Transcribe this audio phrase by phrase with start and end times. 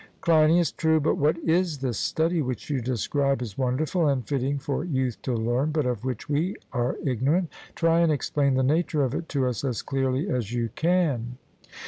[0.21, 4.83] CLEINIAS: True; but what is this study which you describe as wonderful and fitting for
[4.83, 7.49] youth to learn, but of which we are ignorant?
[7.75, 11.37] Try and explain the nature of it to us as clearly as you can.